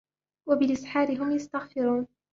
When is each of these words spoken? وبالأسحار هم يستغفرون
وبالأسحار 0.47 1.11
هم 1.23 1.31
يستغفرون 1.31 2.07